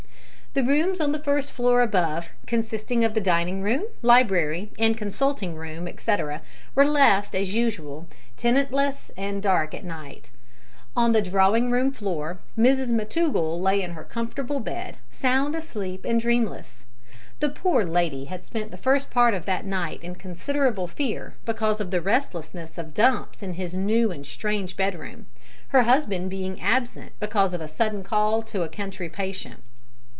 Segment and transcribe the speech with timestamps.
[0.53, 5.55] The rooms on the first floor above, consisting of the dining room, library, and consulting
[5.55, 6.41] room, etcetera,
[6.75, 10.29] were left, as usual, tenantless and dark at night.
[10.93, 16.19] On the drawing room floor Mrs McTougall lay in her comfortable bed, sound asleep and
[16.19, 16.83] dreamless.
[17.39, 21.79] The poor lady had spent the first part of that night in considerable fear because
[21.79, 25.27] of the restlessness of Dumps in his new and strange bedroom
[25.69, 29.63] her husband being absent because of a sudden call to a country patient.